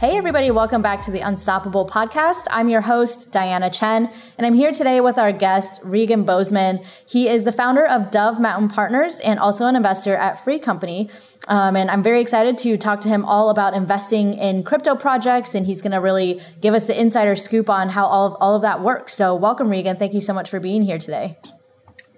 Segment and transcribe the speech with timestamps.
[0.00, 2.46] Hey, everybody, welcome back to the Unstoppable podcast.
[2.52, 6.84] I'm your host, Diana Chen, and I'm here today with our guest, Regan Bozman.
[7.04, 11.10] He is the founder of Dove Mountain Partners and also an investor at Free Company.
[11.48, 15.56] Um, and I'm very excited to talk to him all about investing in crypto projects,
[15.56, 18.54] and he's going to really give us the insider scoop on how all of, all
[18.54, 19.14] of that works.
[19.14, 19.96] So, welcome, Regan.
[19.96, 21.38] Thank you so much for being here today.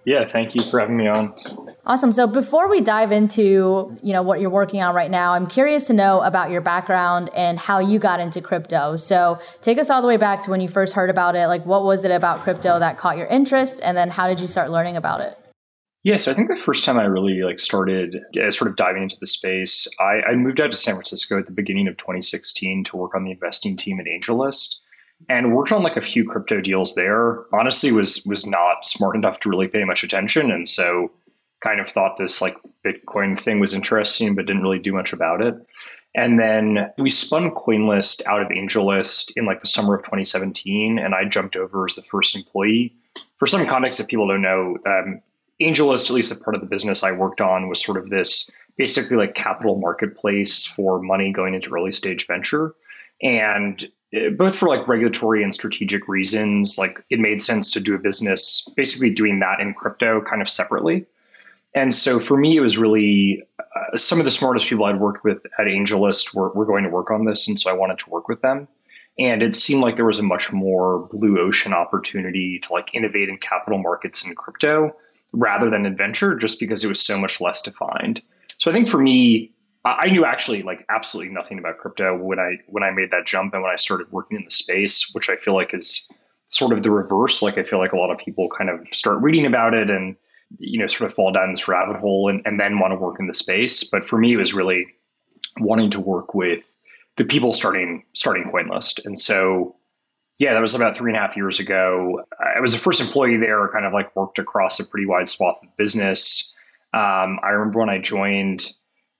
[0.05, 1.34] Yeah, thank you for having me on.
[1.86, 2.12] Awesome.
[2.12, 5.87] So before we dive into, you know, what you're working on right now, I'm curious
[5.87, 8.97] to know about your background and how you got into crypto.
[8.97, 11.47] So take us all the way back to when you first heard about it.
[11.47, 14.47] Like what was it about crypto that caught your interest and then how did you
[14.47, 15.39] start learning about it?
[16.03, 18.17] Yeah, so I think the first time I really like started
[18.50, 21.53] sort of diving into the space, I, I moved out to San Francisco at the
[21.53, 24.77] beginning of 2016 to work on the investing team at AngelList
[25.28, 27.44] and worked on like a few crypto deals there.
[27.53, 31.11] Honestly, was was not smart enough to really pay much attention, and so
[31.61, 35.42] kind of thought this like Bitcoin thing was interesting, but didn't really do much about
[35.42, 35.55] it.
[36.14, 41.14] And then we spun CoinList out of AngelList in like the summer of 2017, and
[41.14, 42.94] I jumped over as the first employee.
[43.36, 45.20] For some context, if people don't know, um,
[45.61, 48.50] AngelList, at least a part of the business I worked on, was sort of this
[48.77, 52.75] basically like capital marketplace for money going into early stage venture.
[53.22, 57.94] And uh, both for like regulatory and strategic reasons, like it made sense to do
[57.94, 61.06] a business basically doing that in crypto kind of separately.
[61.74, 65.25] And so for me, it was really uh, some of the smartest people I'd worked
[65.25, 67.47] with at AngelList were, were going to work on this.
[67.47, 68.66] And so I wanted to work with them.
[69.19, 73.28] And it seemed like there was a much more blue ocean opportunity to like innovate
[73.28, 74.97] in capital markets and crypto
[75.32, 78.22] rather than adventure, just because it was so much less defined.
[78.59, 79.53] So I think for me,
[79.84, 83.54] I knew actually like absolutely nothing about crypto when I when I made that jump
[83.54, 86.09] and when I started working in the space, which I feel like is
[86.47, 87.42] sort of the reverse.
[87.42, 90.16] Like I feel like a lot of people kind of start reading about it and
[90.59, 93.16] you know sort of fall down this rabbit hole and, and then want to work
[93.21, 93.84] in the space.
[93.84, 94.87] But for me, it was really
[95.59, 96.62] wanting to work with
[97.16, 99.77] the people starting starting CoinList, and so
[100.39, 102.22] yeah, that was about three and a half years ago.
[102.56, 105.59] I was the first employee there, kind of like worked across a pretty wide swath
[105.62, 106.56] of business.
[106.94, 108.66] Um, I remember when I joined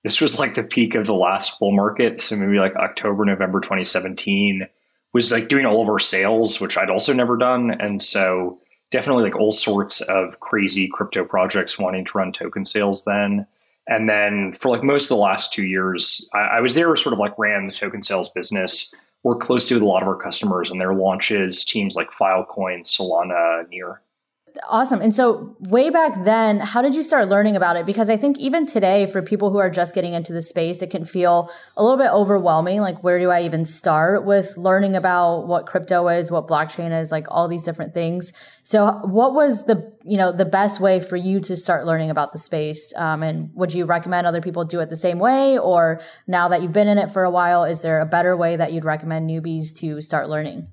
[0.03, 2.19] this was like the peak of the last bull market.
[2.19, 4.67] So maybe like October, November 2017
[5.13, 7.71] was like doing all of our sales, which I'd also never done.
[7.79, 8.60] And so
[8.91, 13.47] definitely like all sorts of crazy crypto projects wanting to run token sales then.
[13.87, 17.13] And then for like most of the last two years, I, I was there sort
[17.13, 18.93] of like ran the token sales business,
[19.23, 23.67] worked closely with a lot of our customers and their launches, teams like Filecoin, Solana,
[23.69, 24.01] Near.
[24.67, 25.01] Awesome.
[25.01, 27.85] And so, way back then, how did you start learning about it?
[27.85, 30.91] Because I think even today, for people who are just getting into the space, it
[30.91, 32.81] can feel a little bit overwhelming.
[32.81, 37.11] Like, where do I even start with learning about what crypto is, what blockchain is,
[37.11, 38.33] like all these different things?
[38.63, 42.33] So, what was the you know the best way for you to start learning about
[42.33, 42.93] the space?
[42.97, 46.61] Um, and would you recommend other people do it the same way, or now that
[46.61, 49.29] you've been in it for a while, is there a better way that you'd recommend
[49.29, 50.67] newbies to start learning?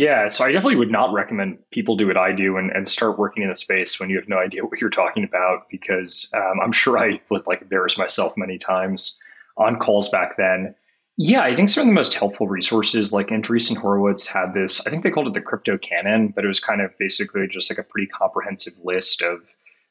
[0.00, 3.18] Yeah, so I definitely would not recommend people do what I do and, and start
[3.18, 6.58] working in a space when you have no idea what you're talking about because um,
[6.64, 9.18] I'm sure I would like embarrass myself many times
[9.58, 10.74] on calls back then.
[11.18, 14.88] Yeah, I think some of the most helpful resources like Andreessen Horowitz had this, I
[14.88, 17.78] think they called it the crypto canon, but it was kind of basically just like
[17.78, 19.40] a pretty comprehensive list of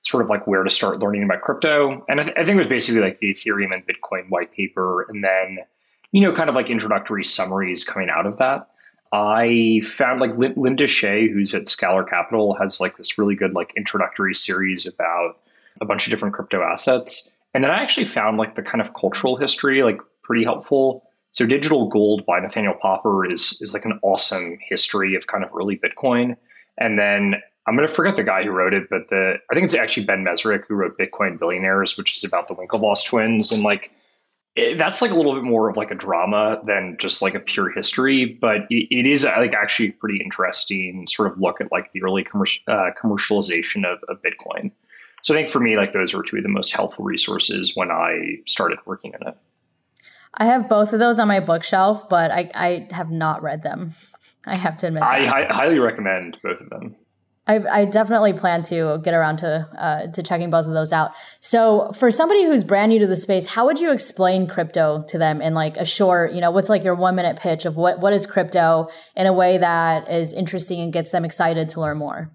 [0.02, 2.03] sort of like where to start learning about crypto.
[2.09, 5.03] And I, th- I think it was basically like the Ethereum and Bitcoin white paper
[5.03, 5.59] and then,
[6.12, 8.69] you know, kind of like introductory summaries coming out of that.
[9.12, 13.74] I found like Linda Xie, who's at Scalar Capital, has like this really good like
[13.75, 15.39] introductory series about
[15.81, 17.31] a bunch of different crypto assets.
[17.54, 21.04] And then I actually found like the kind of cultural history like pretty helpful.
[21.31, 25.50] So Digital Gold by Nathaniel Popper is is like an awesome history of kind of
[25.56, 26.38] early Bitcoin.
[26.78, 27.36] And then
[27.66, 30.24] I'm gonna forget the guy who wrote it, but the I think it's actually Ben
[30.24, 33.92] Mezrich who wrote Bitcoin Billionaires, which is about the Winklevoss twins and like
[34.77, 37.69] that's like a little bit more of like a drama than just like a pure
[37.69, 42.23] history, but it, is like actually pretty interesting sort of look at like the early
[42.23, 44.71] commercial, uh, commercialization of, of Bitcoin.
[45.21, 47.91] So I think for me, like those were two of the most helpful resources when
[47.91, 49.38] I started working in it.
[50.33, 53.94] I have both of those on my bookshelf, but I, I have not read them.
[54.45, 55.03] I have to admit.
[55.03, 56.95] I hi- highly recommend both of them.
[57.50, 61.12] I, I, definitely plan to get around to uh, to checking both of those out.
[61.42, 65.18] So, for somebody who's brand new to the space, how would you explain crypto to
[65.18, 68.01] them in like a short, you know, what's like your one minute pitch of what
[68.01, 71.98] what is crypto in a way that is interesting and gets them excited to learn
[71.98, 72.31] more?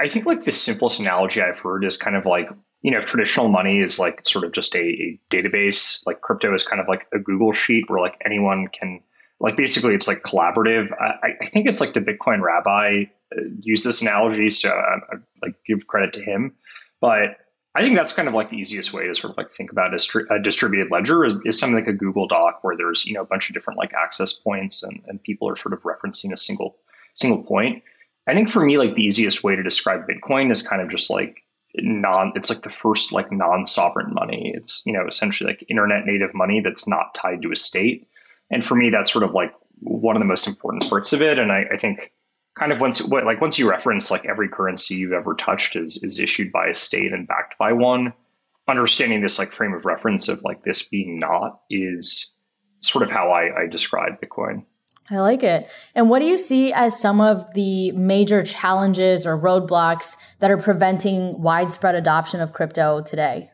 [0.00, 2.48] I think like the simplest analogy I've heard is kind of like
[2.82, 6.52] you know, if traditional money is like sort of just a, a database, like crypto
[6.54, 9.00] is kind of like a Google sheet where like anyone can
[9.38, 10.90] like basically it's like collaborative.
[10.92, 15.16] I, I think it's like the Bitcoin rabbi uh, used this analogy, so I, I
[15.42, 16.54] like give credit to him.
[17.00, 17.36] But
[17.76, 19.92] I think that's kind of like the easiest way to sort of like think about
[19.92, 23.26] a, distributed ledger is, is, something like a Google Doc where there's you know a
[23.26, 26.76] bunch of different like access points and, and people are sort of referencing a single
[27.14, 27.82] single point.
[28.26, 31.10] I think for me like the easiest way to describe Bitcoin is kind of just
[31.10, 31.42] like
[31.74, 34.52] non it's like the first like non-sovereign money.
[34.54, 38.08] It's you know essentially like internet native money that's not tied to a state.
[38.50, 41.38] And for me, that's sort of like one of the most important parts of it.
[41.38, 42.12] And I, I think
[42.58, 46.02] kind of once what like once you reference like every currency you've ever touched is
[46.02, 48.12] is issued by a state and backed by one,
[48.68, 52.32] understanding this like frame of reference of like this being not is
[52.80, 54.64] sort of how I, I describe Bitcoin.
[55.10, 55.68] I like it.
[55.94, 60.56] And what do you see as some of the major challenges or roadblocks that are
[60.56, 63.50] preventing widespread adoption of crypto today?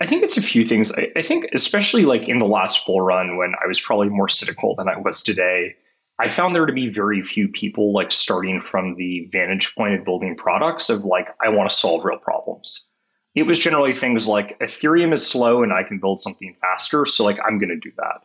[0.00, 0.92] I think it's a few things.
[0.92, 4.28] I, I, think, especially like in the last bull run when I was probably more
[4.28, 5.74] cynical than I was today,
[6.18, 10.04] I found there to be very few people like starting from the vantage point of
[10.04, 12.86] building products of like, I want to solve real problems.
[13.34, 17.06] It was generally things like Ethereum is slow and I can build something faster.
[17.06, 18.24] So, like, I'm going to do that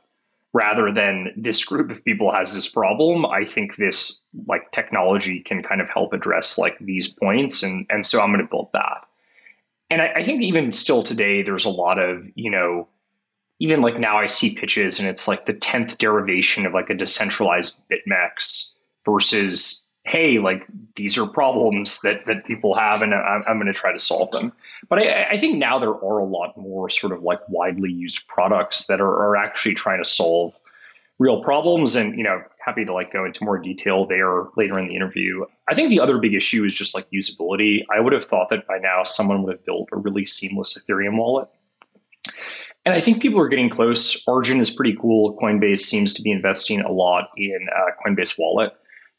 [0.53, 3.25] rather than this group of people has this problem.
[3.25, 7.63] I think this like technology can kind of help address like these points.
[7.63, 9.07] And, and so I'm going to build that
[9.89, 12.87] and I, I think even still today, there's a lot of, you know,
[13.59, 16.93] even like now I see pitches and it's like the 10th derivation of like a
[16.93, 18.75] decentralized BitMEX
[19.05, 23.73] versus, hey, like these are problems that, that people have and I'm, I'm going to
[23.73, 24.53] try to solve them.
[24.89, 28.27] But I, I, think now there are a lot more sort of like widely used
[28.27, 30.53] products that are, are actually trying to solve
[31.19, 34.87] real problems and you know happy to like go into more detail there later in
[34.87, 35.43] the interview.
[35.67, 37.79] I think the other big issue is just like usability.
[37.89, 41.17] I would have thought that by now someone would have built a really seamless ethereum
[41.17, 41.47] wallet
[42.87, 46.31] and i think people are getting close origin is pretty cool coinbase seems to be
[46.31, 48.71] investing a lot in uh, coinbase wallet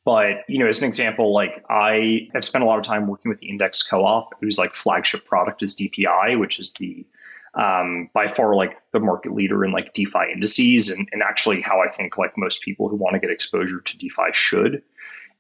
[0.05, 3.29] but you know as an example like i have spent a lot of time working
[3.29, 7.07] with the index co-op whose like flagship product is dpi which is the
[7.55, 11.81] um, by far like the market leader in like DeFi indices and, and actually how
[11.81, 14.83] I think like most people who want to get exposure to DeFi should.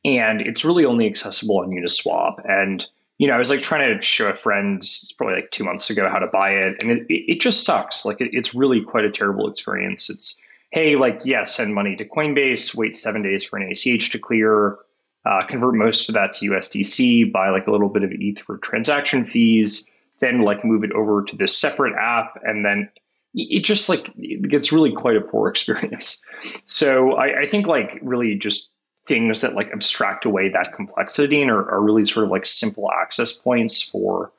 [0.05, 2.49] And it's really only accessible on Uniswap.
[2.49, 2.87] And,
[3.19, 5.91] you know, I was like trying to show a friend, it's probably like two months
[5.91, 6.83] ago, how to buy it.
[6.83, 8.05] And it, it just sucks.
[8.05, 10.09] Like it, it's really quite a terrible experience.
[10.09, 14.19] It's, hey, like, yeah, send money to Coinbase, wait seven days for an ACH to
[14.19, 14.79] clear,
[15.27, 18.57] uh, convert most of that to USDC, buy like a little bit of ETH for
[18.59, 22.91] transaction fees then like move it over to this separate app and then
[23.35, 26.25] it just like it gets really quite a poor experience
[26.65, 28.71] so I, I, think like really just
[29.09, 32.89] things that like abstract away that complexity and are, are really sort of like simple
[32.93, 34.31] access points for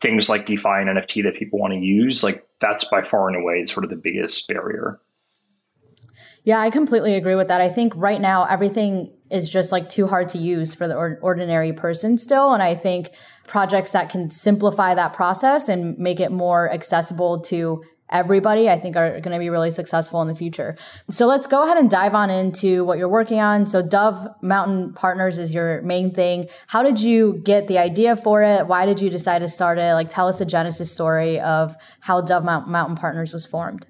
[0.00, 3.36] things like defi and nft that people want to use like that's by far and
[3.36, 5.00] away sort of the biggest barrier
[6.44, 7.60] yeah, I completely agree with that.
[7.60, 11.18] I think right now everything is just like too hard to use for the or-
[11.22, 12.52] ordinary person still.
[12.52, 13.12] And I think
[13.46, 18.96] projects that can simplify that process and make it more accessible to everybody, I think
[18.96, 20.76] are going to be really successful in the future.
[21.10, 23.66] So let's go ahead and dive on into what you're working on.
[23.66, 26.48] So Dove Mountain Partners is your main thing.
[26.66, 28.66] How did you get the idea for it?
[28.66, 29.94] Why did you decide to start it?
[29.94, 33.86] Like tell us the genesis story of how Dove Mountain Partners was formed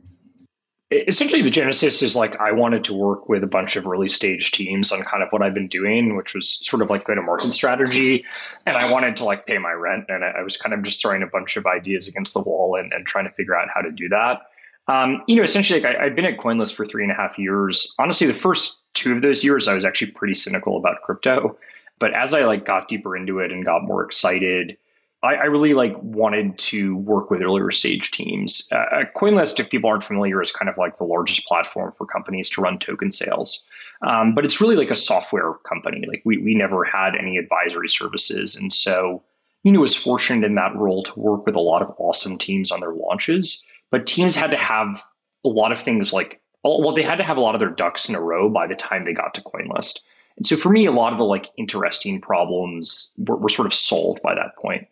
[0.92, 4.52] essentially the genesis is like I wanted to work with a bunch of early stage
[4.52, 7.22] teams on kind of what I've been doing, which was sort of like go to
[7.22, 8.24] market strategy.
[8.66, 10.06] And I wanted to like pay my rent.
[10.08, 12.92] And I, was kind of just throwing a bunch of ideas against the wall and,
[12.92, 14.42] and trying to figure out how to do that.
[14.88, 17.38] Um, you know, essentially like I, I've been at CoinList for three and a half
[17.38, 17.94] years.
[17.98, 21.58] Honestly, the first two of those years, I was actually pretty cynical about crypto.
[21.98, 24.76] But as I like got deeper into it and got more excited,
[25.22, 28.68] I, I, really like wanted to work with earlier stage teams.
[28.72, 32.06] Uh, uh, CoinList, if people aren't familiar, is kind of like the largest platform for
[32.06, 33.66] companies to run token sales.
[34.06, 36.04] Um, but it's really like a software company.
[36.08, 39.22] Like we we never had any advisory services, and so
[39.62, 42.72] you know was fortunate in that role to work with a lot of awesome teams
[42.72, 43.64] on their launches.
[43.90, 45.02] But teams had to have
[45.44, 48.08] a lot of things like well, they had to have a lot of their ducks
[48.08, 50.00] in a row by the time they got to CoinList.
[50.36, 53.74] And so for me, a lot of the like interesting problems were, were sort of
[53.74, 54.86] solved by that point.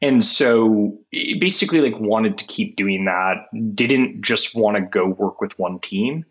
[0.00, 5.40] And so basically like wanted to keep doing that, didn't just want to go work
[5.40, 6.24] with one team.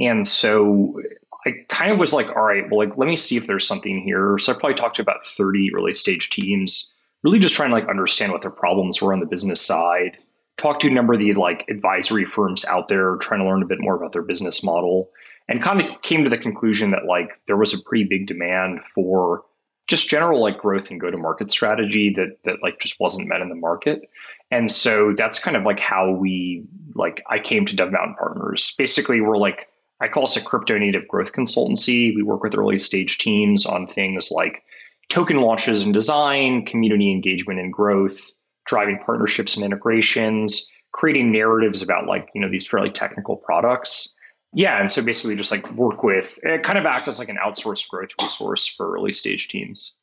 [0.00, 1.00] And so
[1.44, 4.02] I kind of was like, all right, well, like, let me see if there's something
[4.02, 4.38] here.
[4.38, 7.88] So I probably talked to about 30 early stage teams, really just trying to like
[7.88, 10.18] understand what their problems were on the business side.
[10.58, 13.66] talked to a number of the like advisory firms out there, trying to learn a
[13.66, 15.10] bit more about their business model,
[15.48, 18.80] and kind of came to the conclusion that like there was a pretty big demand
[18.94, 19.44] for
[19.88, 23.40] just general like growth and go to market strategy that that like just wasn't met
[23.40, 24.02] in the market.
[24.50, 26.64] And so that's kind of like how we
[26.94, 28.74] like I came to Dove Mountain Partners.
[28.78, 29.66] Basically, we're like
[30.00, 32.14] I call us a crypto native growth consultancy.
[32.14, 34.62] We work with early stage teams on things like
[35.08, 38.32] token launches and design, community engagement and growth,
[38.66, 44.14] driving partnerships and integrations, creating narratives about like, you know, these fairly technical products.
[44.52, 47.36] Yeah, and so basically just like work with it kind of act as like an
[47.36, 49.96] outsourced growth resource for early stage teams.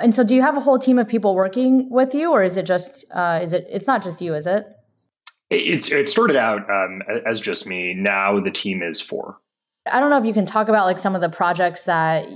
[0.00, 2.56] And so do you have a whole team of people working with you or is
[2.56, 4.66] it just uh, is it it's not just you, is it?
[5.50, 7.94] It's it started out um, as just me.
[7.94, 9.38] Now the team is four.
[9.90, 12.26] I don't know if you can talk about like some of the projects that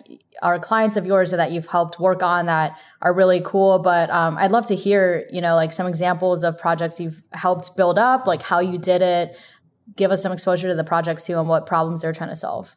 [0.40, 3.78] are clients of yours or that you've helped work on that are really cool.
[3.78, 7.76] But um, I'd love to hear, you know, like some examples of projects you've helped
[7.76, 9.36] build up, like how you did it.
[9.96, 12.74] Give us some exposure to the projects too and what problems they're trying to solve.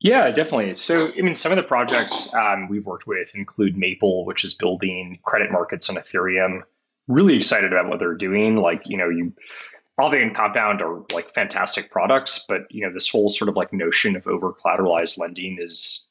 [0.00, 0.74] Yeah, definitely.
[0.74, 4.52] So, I mean, some of the projects um, we've worked with include Maple, which is
[4.52, 6.62] building credit markets on Ethereum
[7.08, 8.56] really excited about what they're doing.
[8.56, 9.32] Like, you know, you
[10.00, 13.72] Aave and Compound are like fantastic products, but you know, this whole sort of like
[13.72, 16.08] notion of over collateralized lending is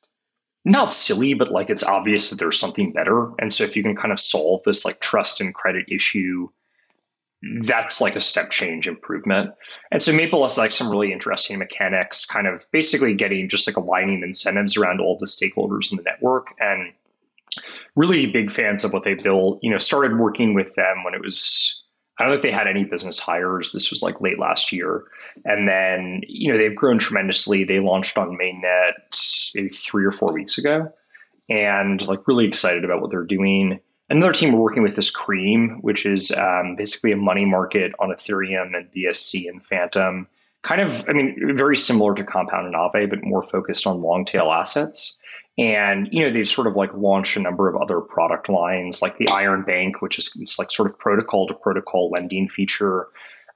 [0.63, 3.31] not silly, but like it's obvious that there's something better.
[3.39, 6.49] And so if you can kind of solve this like trust and credit issue,
[7.61, 9.51] that's like a step change improvement.
[9.91, 13.77] And so Maple has like some really interesting mechanics, kind of basically getting just like
[13.77, 16.93] aligning incentives around all the stakeholders in the network and
[17.95, 19.59] really big fans of what they built.
[19.61, 21.81] You know, started working with them when it was
[22.21, 23.71] I don't know if they had any business hires.
[23.71, 25.05] This was like late last year.
[25.43, 27.63] And then, you know, they've grown tremendously.
[27.63, 30.93] They launched on mainnet maybe three or four weeks ago
[31.49, 33.79] and like really excited about what they're doing.
[34.11, 38.09] Another team we're working with is Cream, which is um, basically a money market on
[38.09, 40.27] Ethereum and BSC and Fantom.
[40.63, 44.25] Kind of, I mean, very similar to Compound and Aave, but more focused on long
[44.25, 45.17] tail assets.
[45.57, 49.17] And you know they've sort of like launched a number of other product lines, like
[49.17, 53.07] the Iron Bank, which is like sort of protocol to protocol lending feature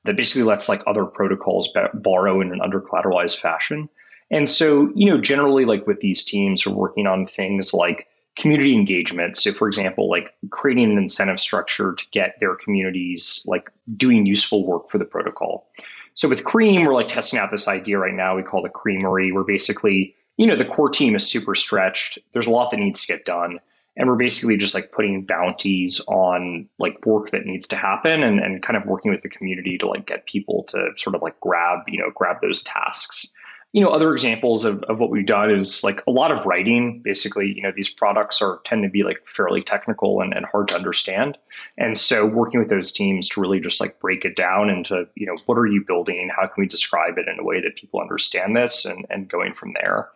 [0.06, 3.90] that basically lets like other protocols borrow in an under collateralized fashion.
[4.32, 8.74] And so you know generally like with these teams, we're working on things like community
[8.74, 9.38] engagement.
[9.38, 14.66] So for example, like creating an incentive structure to get their communities like doing useful
[14.66, 15.68] work for the protocol.
[16.14, 19.32] So with Cream, we're like testing out this idea right now we call the Creamery,
[19.32, 22.20] We're basically you know, the core team is super stretched.
[22.34, 23.60] There's a lot that needs to get done.
[23.98, 28.40] And we're basically just like putting bounties on like work that needs to happen and,
[28.40, 31.40] and kind of working with the community to like get people to sort of like
[31.40, 33.32] grab, you know, grab those tasks
[33.76, 37.02] you know, other examples of, of what we've done is like a lot of writing.
[37.04, 40.70] Basically, you know, these products are tend to be like fairly technical and, and hard
[40.70, 41.38] to understand.
[41.78, 45.28] And so working with those teams to really just like break it down into, you
[45.28, 46.32] know, what are you building?
[46.34, 49.54] How can we describe it in a way that people understand this and, and going
[49.54, 50.08] from there.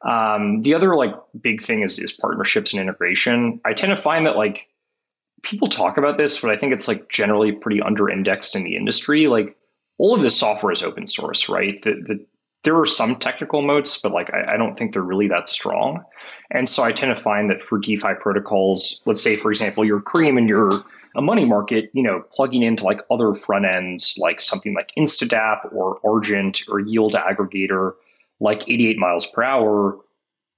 [0.00, 3.60] Um, the other like big thing is, is partnerships and integration.
[3.64, 4.68] I tend to find that like
[5.42, 8.76] people talk about this, but I think it's like generally pretty under indexed in the
[8.76, 9.26] industry.
[9.26, 9.56] Like
[9.98, 11.82] all of this software is open source, right?
[11.82, 12.26] The, the
[12.68, 16.04] there are some technical moats, but like I, I, don't think they're really that strong.
[16.50, 20.02] And so I tend to find that for DeFi protocols, let's say for example, you're
[20.02, 20.84] Cream and you're a
[21.16, 25.72] uh, money market, you know, plugging into like other front ends, like something like InstaDapp
[25.72, 27.92] or Argent or Yield Aggregator,
[28.38, 29.98] like 88 miles per hour.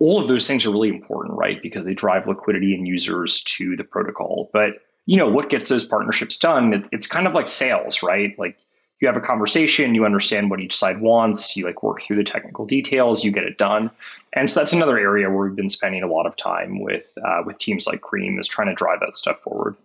[0.00, 1.62] All of those things are really important, right?
[1.62, 4.50] Because they drive liquidity and users to the protocol.
[4.52, 4.70] But
[5.06, 6.74] you know what gets those partnerships done?
[6.74, 8.36] It, it's kind of like sales, right?
[8.36, 8.58] Like
[9.00, 12.24] you have a conversation, you understand what each side wants, you like work through the
[12.24, 13.90] technical details, you get it done.
[14.32, 17.42] And so that's another area where we've been spending a lot of time with uh,
[17.44, 19.76] with teams like Cream is trying to drive that stuff forward.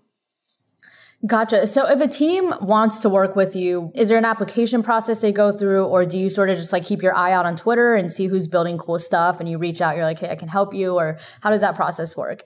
[1.25, 1.65] Gotcha.
[1.65, 5.31] So if a team wants to work with you, is there an application process they
[5.31, 7.95] go through, or do you sort of just like keep your eye out on Twitter
[7.95, 10.49] and see who's building cool stuff and you reach out, you're like, hey, I can
[10.49, 12.43] help you, or how does that process work?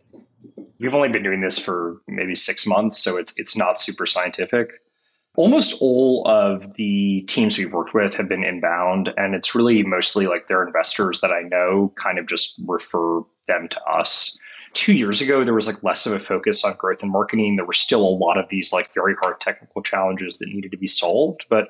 [0.79, 4.79] We've only been doing this for maybe six months, so it's it's not super scientific
[5.39, 10.27] almost all of the teams we've worked with have been inbound and it's really mostly
[10.27, 14.38] like their investors that i know kind of just refer them to us.
[14.74, 17.55] Two years ago there was like less of a focus on growth and marketing.
[17.55, 20.77] There were still a lot of these like very hard technical challenges that needed to
[20.77, 21.67] be solved but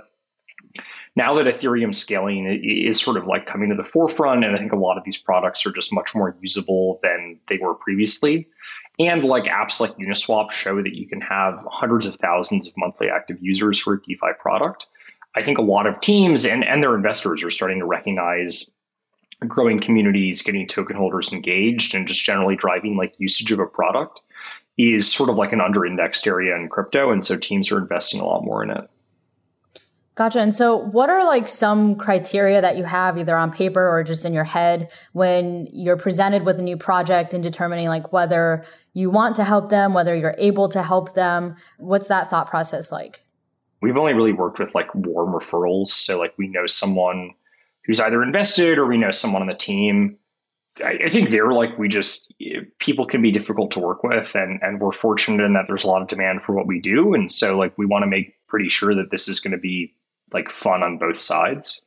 [1.16, 4.74] now that ethereum scaling is sort of like coming to the forefront and i think
[4.74, 8.48] a lot of these products are just much more usable than they were previously
[9.00, 13.10] and like apps like Uniswap show that you can have hundreds of thousands of monthly
[13.10, 14.86] active users for a DeFi product.
[15.36, 18.72] I think a lot of teams and, and their investors are starting to recognize
[19.48, 24.22] growing communities, getting token holders engaged, and just generally driving like usage of a product
[24.78, 27.12] is sort of like an under indexed area in crypto.
[27.12, 28.90] And so teams are investing a lot more in it.
[30.20, 30.42] Gotcha.
[30.42, 34.26] And so, what are like some criteria that you have either on paper or just
[34.26, 39.10] in your head when you're presented with a new project and determining like whether you
[39.10, 41.56] want to help them, whether you're able to help them?
[41.78, 43.24] What's that thought process like?
[43.82, 45.88] We've only really worked with like warm referrals.
[45.88, 47.34] So, like, we know someone
[47.86, 50.18] who's either invested or we know someone on the team.
[50.84, 52.34] I, I think they're like, we just,
[52.78, 54.36] people can be difficult to work with.
[54.36, 57.14] And, and we're fortunate in that there's a lot of demand for what we do.
[57.14, 59.96] And so, like, we want to make pretty sure that this is going to be
[60.34, 61.82] like fun on both sides.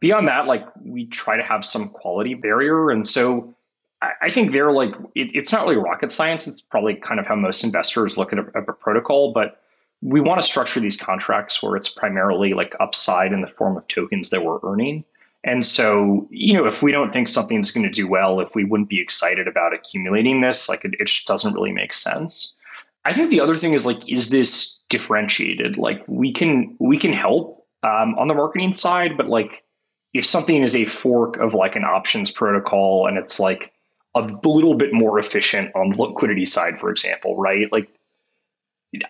[0.00, 2.90] Beyond that, like we try to have some quality barrier.
[2.90, 3.54] And so
[4.00, 6.46] I, think they're like, it, it's not really rocket science.
[6.46, 9.60] It's probably kind of how most investors look at a, a protocol, but
[10.00, 13.86] we want to structure these contracts where it's primarily like upside in the form of
[13.88, 15.04] tokens that we're earning.
[15.42, 18.64] And so, you know, if we don't think something's going to do well, if we
[18.64, 22.56] wouldn't be excited about accumulating this, like it, it just doesn't really make sense.
[23.04, 25.76] I think the other thing is like, is this differentiated?
[25.76, 29.64] Like we can we can help um, on the marketing side, but like
[30.12, 33.72] if something is a fork of like an options protocol and it's like
[34.14, 37.70] a little bit more efficient on the liquidity side, for example, right?
[37.70, 37.88] Like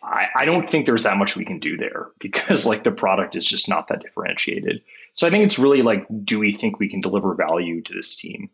[0.03, 3.37] I, I don't think there's that much we can do there because like the product
[3.37, 4.83] is just not that differentiated.
[5.15, 8.17] So I think it's really like, do we think we can deliver value to this
[8.17, 8.51] team?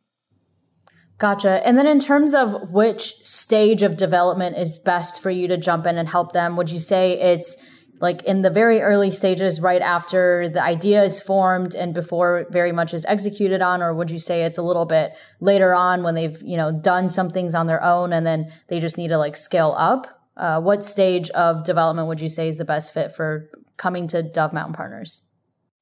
[1.17, 1.65] Gotcha.
[1.67, 5.87] And then in terms of which stage of development is best for you to jump
[5.87, 7.57] in and help them, would you say it's
[8.01, 12.73] like in the very early stages right after the idea is formed and before very
[12.73, 16.15] much is executed on or would you say it's a little bit later on when
[16.15, 19.19] they've you know done some things on their own and then they just need to
[19.19, 20.23] like scale up?
[20.37, 24.23] Uh, what stage of development would you say is the best fit for coming to
[24.23, 25.21] dove mountain partners?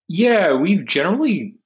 [0.08, 1.56] Yeah we've generally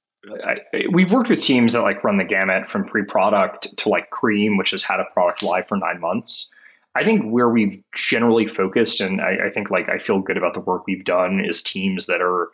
[0.45, 0.57] I,
[0.91, 4.71] we've worked with teams that like run the gamut from pre-product to like cream which
[4.71, 6.51] has had a product live for nine months
[6.97, 10.55] I think where we've generally focused, and I, I, think like I feel good about
[10.55, 12.49] the work we've done, is teams that are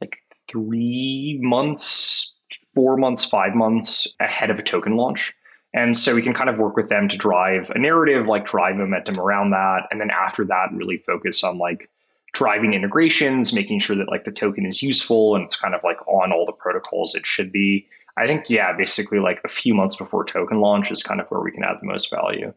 [0.00, 2.32] like three months,
[2.72, 5.34] four months, five months ahead of a token launch.
[5.74, 8.76] And so we can kind of work with them to drive a narrative, like drive
[8.76, 9.88] momentum around that.
[9.90, 11.90] And then after that, really focus on like
[12.32, 15.98] driving integrations, making sure that like the token is useful and it's kind of like
[16.06, 17.88] on all the protocols it should be.
[18.16, 21.40] I think, yeah, basically like a few months before token launch is kind of where
[21.40, 22.52] we can add the most value.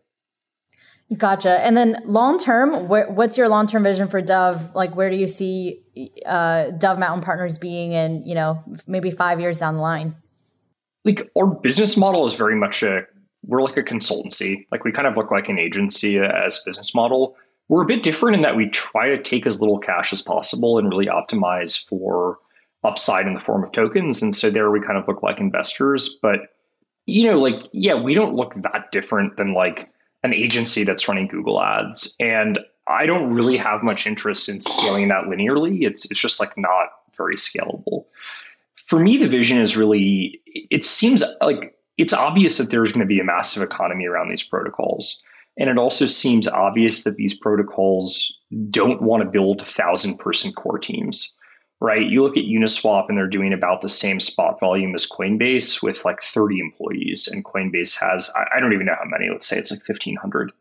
[1.17, 1.63] Gotcha.
[1.63, 4.73] And then long term, what's your long term vision for Dove?
[4.73, 5.83] Like, where do you see
[6.25, 10.15] uh, Dove Mountain Partners being in, you know, maybe five years down the line?
[11.03, 13.01] Like, our business model is very much a
[13.45, 14.65] we're like a consultancy.
[14.71, 17.35] Like, we kind of look like an agency as a business model.
[17.67, 20.77] We're a bit different in that we try to take as little cash as possible
[20.77, 22.39] and really optimize for
[22.83, 24.21] upside in the form of tokens.
[24.21, 26.17] And so there we kind of look like investors.
[26.21, 26.39] But,
[27.05, 29.89] you know, like, yeah, we don't look that different than like
[30.23, 32.15] an agency that's running Google ads.
[32.19, 35.85] And I don't really have much interest in scaling that linearly.
[35.85, 38.05] It's it's just like not very scalable.
[38.75, 43.07] For me, the vision is really it seems like it's obvious that there's going to
[43.07, 45.23] be a massive economy around these protocols.
[45.57, 48.33] And it also seems obvious that these protocols
[48.71, 51.35] don't want to build thousand person core teams
[51.79, 52.05] right?
[52.05, 56.05] You look at Uniswap and they're doing about the same spot volume as Coinbase with
[56.05, 59.71] like 30 employees, and Coinbase has, I, don't even know how many, let's say it's
[59.71, 60.51] like 1,500.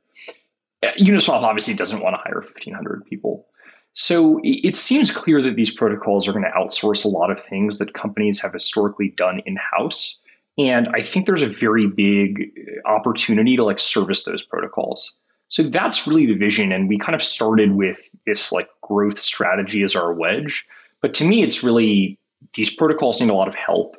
[0.82, 3.46] Uh, Uniswap obviously doesn't want to hire 1,500 people.
[3.92, 7.78] So it seems clear that these protocols are going to outsource a lot of things
[7.78, 10.18] that companies have historically done in house.
[10.56, 15.16] And I think there's a very big opportunity to like service those protocols.
[15.48, 16.72] So that's really the vision.
[16.72, 20.66] And we kind of started with this like growth strategy as our wedge.
[21.02, 22.18] But to me, it's really
[22.54, 23.96] these protocols need a lot of help.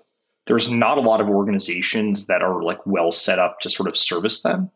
[0.48, 3.98] There's not a lot of organizations that are like well set up to sort of
[3.98, 4.72] service them.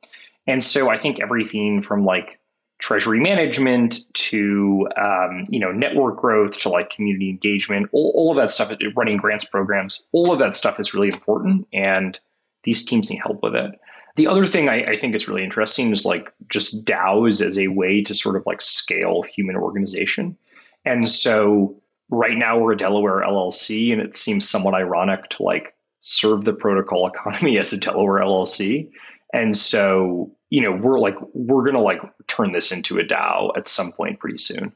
[0.45, 2.39] And so I think everything from like
[2.79, 8.37] treasury management to um, you know network growth to like community engagement, all, all of
[8.37, 12.19] that stuff, running grants programs, all of that stuff is really important, and
[12.63, 13.79] these teams need help with it.
[14.15, 17.67] The other thing I, I think is really interesting is like just DAOs as a
[17.67, 20.37] way to sort of like scale human organization.
[20.83, 21.75] And so
[22.09, 26.53] right now we're a Delaware LLC, and it seems somewhat ironic to like serve the
[26.53, 28.89] protocol economy as a Delaware LLC.
[29.33, 33.57] And so, you know, we're like, we're going to like turn this into a DAO
[33.57, 34.73] at some point pretty soon.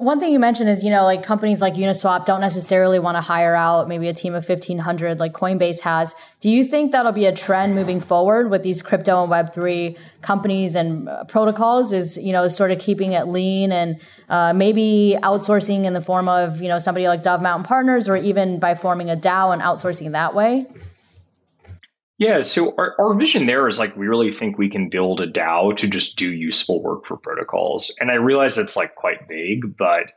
[0.00, 3.20] One thing you mentioned is, you know, like companies like Uniswap don't necessarily want to
[3.20, 6.16] hire out maybe a team of 1500 like Coinbase has.
[6.40, 10.74] Do you think that'll be a trend moving forward with these crypto and web3 companies
[10.74, 15.84] and uh, protocols is, you know, sort of keeping it lean and uh, maybe outsourcing
[15.84, 19.10] in the form of, you know, somebody like Dove Mountain Partners or even by forming
[19.10, 20.66] a DAO and outsourcing that way?
[22.20, 25.26] Yeah, so our, our vision there is like we really think we can build a
[25.26, 27.96] DAO to just do useful work for protocols.
[27.98, 30.12] And I realize it's like quite vague, but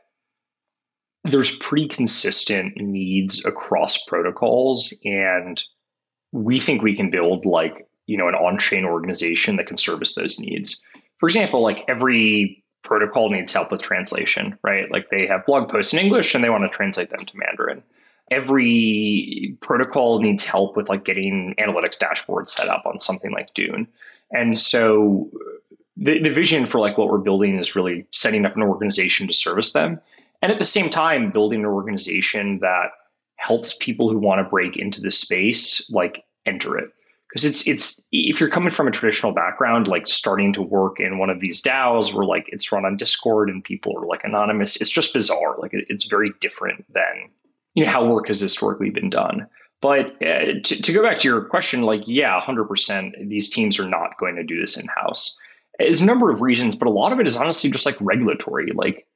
[1.24, 4.94] there's pretty consistent needs across protocols.
[5.02, 5.60] And
[6.30, 10.38] we think we can build like, you know, an on-chain organization that can service those
[10.38, 10.84] needs.
[11.20, 14.90] For example, like every protocol needs help with translation, right?
[14.90, 17.82] Like they have blog posts in English and they want to translate them to Mandarin
[18.30, 23.86] every protocol needs help with like getting analytics dashboards set up on something like Dune.
[24.30, 25.30] And so
[25.96, 29.32] the, the vision for like what we're building is really setting up an organization to
[29.32, 30.00] service them.
[30.42, 32.90] And at the same time, building an organization that
[33.36, 36.90] helps people who want to break into the space like enter it.
[37.28, 41.18] Because it's it's if you're coming from a traditional background, like starting to work in
[41.18, 44.76] one of these DAOs where like it's run on Discord and people are like anonymous,
[44.76, 45.56] it's just bizarre.
[45.58, 47.30] Like it, it's very different than
[47.74, 49.48] you know how work has historically been done.
[49.80, 53.88] But uh, to, to, go back to your question, like yeah, 100%, these teams are
[53.88, 55.36] not going to do this in house.
[55.78, 58.70] There's a number of reasons, but a lot of it is honestly just like regulatory.
[58.74, 59.06] Like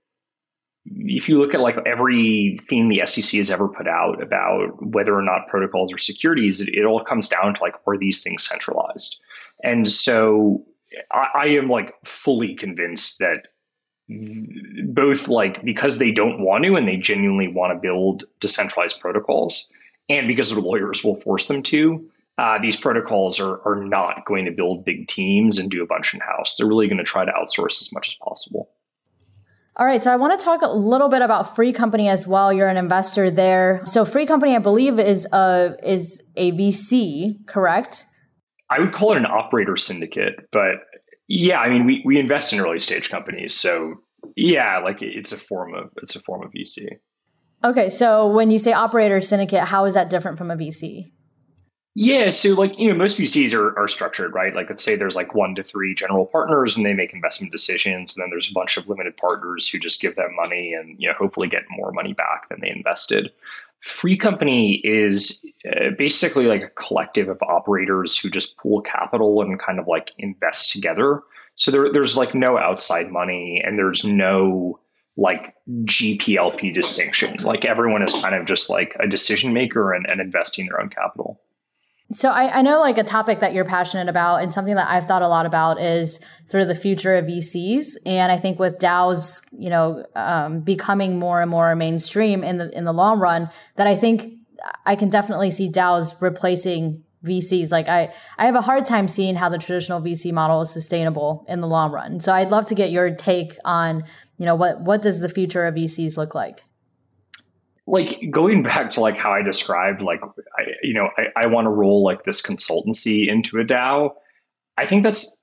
[0.85, 5.17] if you look at like every everything the SEC has ever put out about whether
[5.17, 8.47] or not protocols are securities, it, it all comes down to like are these things
[8.47, 9.21] centralized?
[9.63, 10.67] And so
[11.11, 13.49] I, I am like fully convinced that
[14.09, 19.69] both like because they don't want to and they genuinely want to build decentralized protocols
[20.09, 24.47] and because the lawyers will force them to uh, these protocols are, are not going
[24.47, 27.25] to build big teams and do a bunch in house they're really going to try
[27.25, 28.71] to outsource as much as possible
[29.77, 32.53] all right, so I want to talk a little bit about Free Company as well.
[32.53, 33.83] You're an investor there.
[33.85, 38.05] So Free Company, I believe, is a is a VC, correct?
[38.69, 40.81] I would call it an operator syndicate, but
[41.29, 43.97] yeah, I mean, we, we invest in early stage companies, so
[44.35, 46.89] yeah, like it's a form of it's a form of VC.
[47.63, 51.13] Okay, so when you say operator syndicate, how is that different from a VC?
[51.95, 54.55] Yeah, so like you know, most VCs are, are structured right.
[54.55, 58.17] Like let's say there's like one to three general partners, and they make investment decisions,
[58.17, 61.09] and then there's a bunch of limited partners who just give them money, and you
[61.09, 63.33] know, hopefully get more money back than they invested.
[63.81, 69.59] Free Company is uh, basically like a collective of operators who just pool capital and
[69.59, 71.23] kind of like invest together.
[71.55, 74.81] So there, there's like no outside money and there's no
[75.17, 77.39] like GPLP distinction.
[77.39, 80.89] Like everyone is kind of just like a decision maker and, and investing their own
[80.89, 81.41] capital.
[82.11, 85.07] So I, I, know like a topic that you're passionate about and something that I've
[85.07, 87.97] thought a lot about is sort of the future of VCs.
[88.07, 92.77] And I think with DAOs, you know, um, becoming more and more mainstream in the
[92.77, 94.39] in the long run, that I think
[94.87, 97.71] I can definitely see DAOs replacing VCs.
[97.71, 101.45] Like I, I have a hard time seeing how the traditional VC model is sustainable
[101.47, 102.21] in the long run.
[102.21, 104.05] So I'd love to get your take on,
[104.39, 106.63] you know, what what does the future of VCs look like?
[107.89, 111.65] Like going back to like how I described, like I, you know, I, I want
[111.65, 114.11] to roll like this consultancy into a DAO.
[114.77, 115.37] I think that's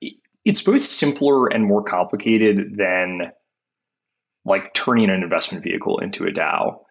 [0.44, 3.32] it's both simpler and more complicated than
[4.44, 6.82] like turning an investment vehicle into a DAO.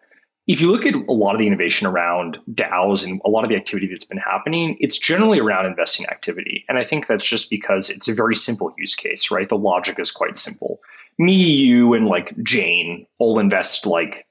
[0.46, 3.50] If you look at a lot of the innovation around DAOs and a lot of
[3.50, 6.64] the activity that's been happening, it's generally around investing activity.
[6.68, 9.48] And I think that's just because it's a very simple use case, right?
[9.48, 10.80] The logic is quite simple.
[11.18, 14.26] Me, you, and like Jane all invest like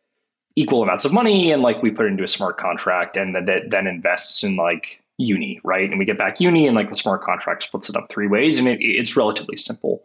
[0.56, 3.70] equal amounts of money and like we put it into a smart contract and that
[3.70, 7.22] then invests in like uni right and we get back uni and like the smart
[7.22, 10.04] contract splits it up three ways and it, it's relatively simple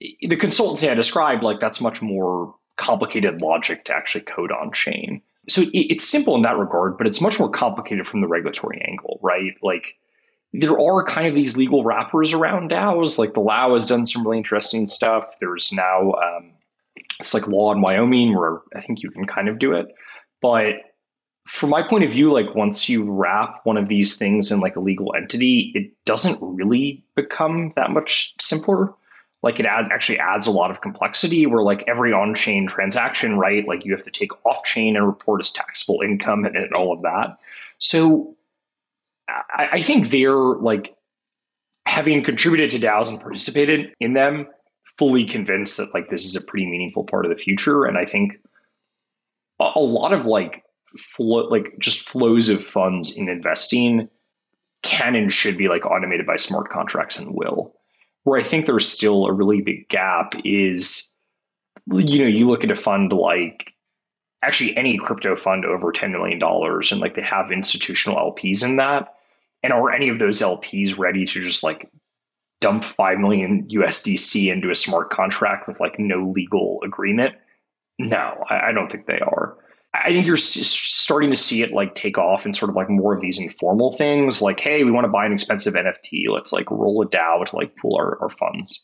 [0.00, 5.22] the consultancy i described like that's much more complicated logic to actually code on chain
[5.48, 8.82] so it, it's simple in that regard but it's much more complicated from the regulatory
[8.86, 9.96] angle right like
[10.52, 13.18] there are kind of these legal wrappers around DAOs.
[13.18, 15.38] Like the LAO has done some really interesting stuff.
[15.38, 16.52] There's now um,
[16.96, 19.94] it's like law in Wyoming where I think you can kind of do it.
[20.42, 20.74] But
[21.46, 24.76] from my point of view, like once you wrap one of these things in like
[24.76, 28.94] a legal entity, it doesn't really become that much simpler.
[29.42, 33.66] Like it add, actually adds a lot of complexity where like every on-chain transaction, right?
[33.66, 37.02] Like you have to take off-chain and report as taxable income and, and all of
[37.02, 37.38] that.
[37.78, 38.36] So
[39.28, 40.94] I, I think they're like
[41.86, 44.46] having contributed to DAOs and participated in them,
[45.00, 47.86] fully convinced that like this is a pretty meaningful part of the future.
[47.86, 48.36] And I think
[49.58, 50.62] a, a lot of like
[50.98, 54.10] flow, like just flows of funds in investing
[54.82, 57.74] can and should be like automated by smart contracts and will.
[58.24, 61.14] Where I think there's still a really big gap is,
[61.90, 63.72] you know, you look at a fund like
[64.42, 69.14] actually any crypto fund over $10 million and like they have institutional LPs in that.
[69.62, 71.90] And are any of those LPs ready to just like
[72.60, 77.34] dump 5 million USDC into a smart contract with like no legal agreement?
[77.98, 79.56] No, I, don't think they are.
[79.92, 83.14] I think you're starting to see it like take off in sort of like more
[83.14, 86.24] of these informal things like, hey, we want to buy an expensive NFT.
[86.28, 88.82] Let's like roll a DAO to like pool our, our funds.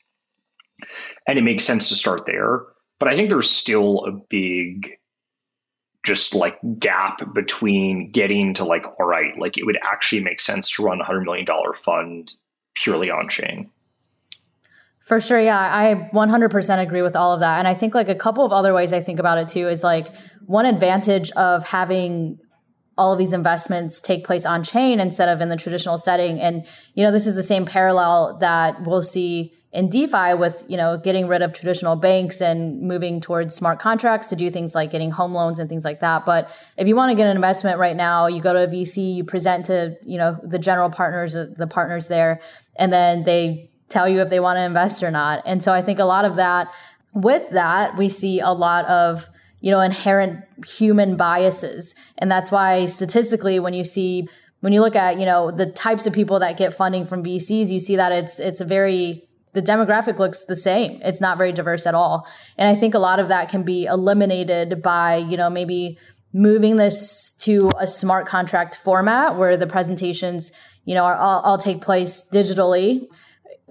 [1.27, 2.61] And it makes sense to start there.
[2.99, 4.99] But I think there's still a big
[6.03, 10.71] just like gap between getting to like, all right, like it would actually make sense
[10.73, 12.33] to run a hundred million dollar fund
[12.77, 13.71] purely on chain.
[15.01, 15.41] For sure.
[15.41, 15.59] Yeah.
[15.59, 17.59] I 100% agree with all of that.
[17.59, 19.83] And I think like a couple of other ways I think about it too is
[19.83, 20.09] like
[20.47, 22.39] one advantage of having
[22.99, 26.41] all of these investments take place on chain instead of in the traditional setting.
[26.41, 30.79] And, you know, this is the same parallel that we'll see in DeFi with, you
[30.79, 34.91] know, getting rid of traditional banks and moving towards smart contracts to do things like
[34.91, 36.25] getting home loans and things like that.
[36.25, 39.17] But if you want to get an investment right now, you go to a VC,
[39.17, 42.41] you present to, you know, the general partners, uh, the partners there,
[42.77, 45.43] and then they tell you if they want to invest or not.
[45.45, 46.73] And so I think a lot of that,
[47.13, 49.29] with that, we see a lot of,
[49.61, 51.95] you know, inherent human biases.
[52.17, 54.27] And that's why statistically, when you see,
[54.61, 57.69] when you look at, you know, the types of people that get funding from VCs,
[57.69, 59.26] you see that it's, it's a very,
[59.57, 61.01] the demographic looks the same.
[61.03, 62.29] It's not very diverse at all.
[62.59, 65.99] And I think a lot of that can be eliminated by, you know, maybe
[66.35, 70.53] moving this to a smart contract format where the presentations,
[70.85, 73.09] you know, are all, all take place digitally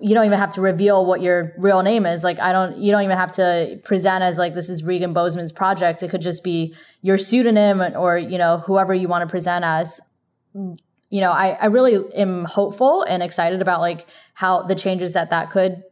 [0.02, 2.22] you don't even have to reveal what your real name is.
[2.22, 5.54] Like I don't, you don't even have to present as like this is Regan Bozman's
[5.54, 6.04] project.
[6.04, 10.02] It could just be your pseudonym or you know whoever you want to present as.
[11.10, 15.30] You know, I I really am hopeful and excited about like how the changes that
[15.30, 15.84] that could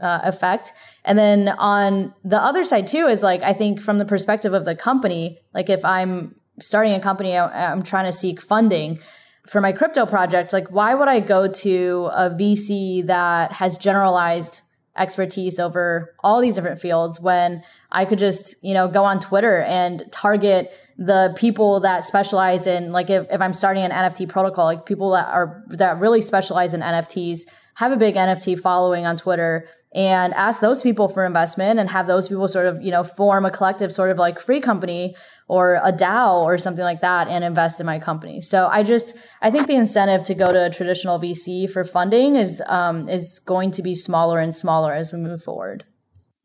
[0.00, 0.72] uh, affect.
[1.04, 4.64] And then on the other side too is like I think from the perspective of
[4.64, 9.00] the company, like if I'm starting a company, I'm trying to seek funding
[9.46, 14.60] for my crypto project, like why would I go to a VC that has generalized
[14.96, 19.62] expertise over all these different fields when I could just, you know, go on Twitter
[19.62, 20.70] and target
[21.00, 25.12] the people that specialize in like if, if I'm starting an NFT protocol, like people
[25.12, 27.40] that are that really specialize in NFTs,
[27.76, 32.06] have a big NFT following on Twitter and ask those people for investment and have
[32.06, 35.16] those people sort of, you know, form a collective sort of like free company
[35.48, 38.42] or a DAO or something like that and invest in my company.
[38.42, 42.36] So I just I think the incentive to go to a traditional VC for funding
[42.36, 45.86] is um, is going to be smaller and smaller as we move forward.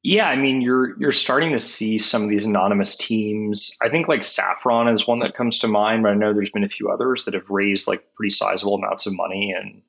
[0.08, 3.76] Yeah, I mean you're you're starting to see some of these anonymous teams.
[3.82, 6.63] I think like Saffron is one that comes to mind, but I know there's been
[6.63, 9.82] a few others that have raised like pretty sizable amounts of money and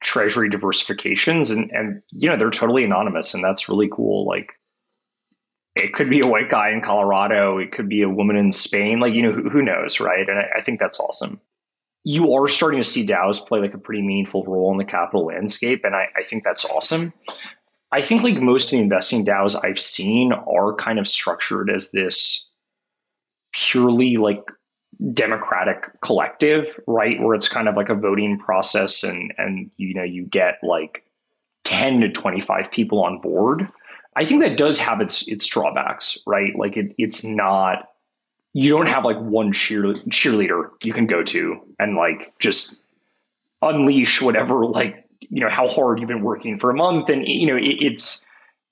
[0.00, 4.54] treasury diversifications and and you know they're totally anonymous and that's really cool like
[5.76, 7.58] it could be a white guy in Colorado.
[7.58, 9.00] It could be a woman in Spain.
[9.00, 10.28] Like, you know, who, who knows, right?
[10.28, 11.40] And I, I, think that's awesome.
[12.04, 15.24] You are starting to see DAOs play like a pretty meaningful role in the capital
[15.24, 15.80] landscape.
[15.84, 17.14] And I, I think that's awesome.
[17.92, 21.90] I think like most of the investing DAOs I've seen are kind of structured as
[21.90, 22.48] this
[23.52, 24.50] purely like
[25.12, 27.20] democratic collective, right?
[27.20, 31.04] Where it's kind of like a voting process and, and, you know, you get like
[31.64, 33.70] 10 to 25 people on board
[34.14, 36.54] I think that does have its its drawbacks, right?
[36.56, 37.88] Like it, it's not
[38.52, 42.82] you don't have like one cheer, cheerleader you can go to and like just
[43.62, 45.01] unleash whatever like
[45.32, 48.24] you know how hard you've been working for a month and you know it, it's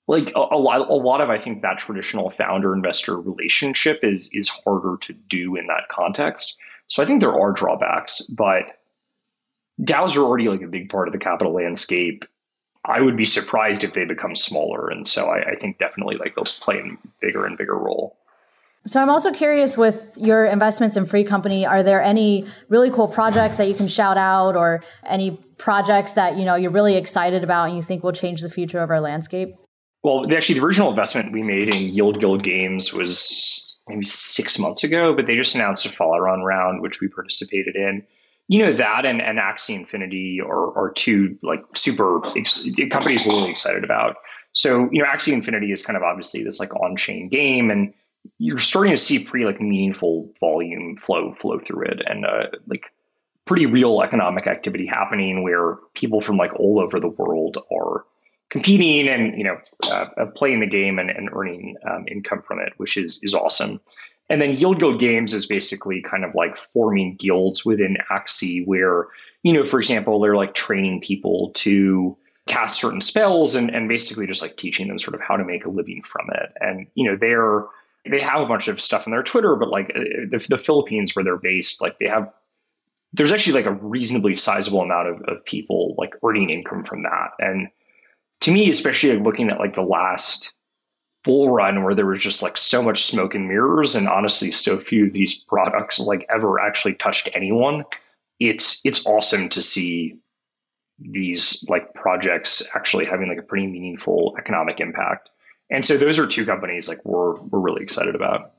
[0.07, 4.29] like a, a, lot a lot of I think that traditional founder investor relationship is
[4.31, 6.57] is harder to do in that context.
[6.87, 8.63] So I think there are drawbacks, but
[9.81, 12.25] DAOs are already like a big part of the capital landscape.
[12.85, 14.89] I would be surprised if they become smaller.
[14.89, 18.17] And so I, I think definitely like they'll play a bigger and bigger role.
[18.85, 23.07] So I'm also curious with your investments in Free Company, are there any really cool
[23.07, 27.43] projects that you can shout out or any projects that, you know, you're really excited
[27.43, 29.55] about and you think will change the future of our landscape?
[30.03, 34.83] Well, actually the original investment we made in Yield Guild Games was maybe six months
[34.83, 38.03] ago, but they just announced a follow-on round, which we participated in
[38.51, 43.33] you know that and, and Axie Infinity are, are two like super ex- companies we're
[43.33, 44.17] really excited about.
[44.51, 47.93] So you know Axie Infinity is kind of obviously this like on chain game, and
[48.37, 52.91] you're starting to see pretty like meaningful volume flow flow through it, and uh, like
[53.45, 58.05] pretty real economic activity happening where people from like all over the world are
[58.49, 62.59] competing and you know uh, uh playing the game and, and earning um, income from
[62.59, 63.79] it, which is is awesome.
[64.31, 69.07] And then Yield Guild Games is basically kind of like forming guilds within Axie where,
[69.43, 72.15] you know, for example, they're like training people to
[72.47, 75.65] cast certain spells and, and basically just like teaching them sort of how to make
[75.65, 76.53] a living from it.
[76.61, 77.65] And, you know, they're,
[78.09, 81.23] they have a bunch of stuff on their Twitter, but like the, the Philippines where
[81.23, 82.31] they're based, like they have,
[83.13, 87.31] there's actually like a reasonably sizable amount of, of people like earning income from that.
[87.39, 87.67] And
[88.41, 90.53] to me, especially looking at like the last
[91.23, 94.77] bull run where there was just like so much smoke and mirrors and honestly so
[94.77, 97.85] few of these products like ever actually touched anyone
[98.39, 100.17] it's it's awesome to see
[100.97, 105.29] these like projects actually having like a pretty meaningful economic impact
[105.71, 108.53] and so those are two companies like we're we're really excited about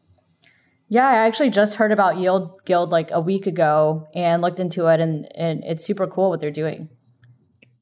[0.93, 4.89] yeah, I actually just heard about Yield Guild like a week ago and looked into
[4.89, 6.91] it and, and it's super cool what they're doing.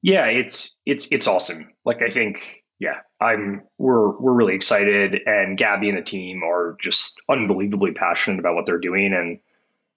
[0.00, 1.72] Yeah, it's it's it's awesome.
[1.84, 6.76] Like I think yeah, I'm we're we're really excited and Gabby and the team are
[6.80, 9.40] just unbelievably passionate about what they're doing and